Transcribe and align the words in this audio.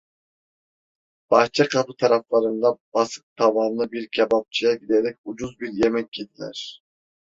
Bahçekapı 1.31 1.95
taraflarında 1.97 2.77
basık 2.93 3.25
tavanlı 3.35 3.91
bir 3.91 4.09
kebapçıya 4.11 4.73
giderek 4.75 5.17
ucuz 5.25 5.59
bir 5.59 5.83
yemek 5.83 6.19
yediler. 6.19 6.81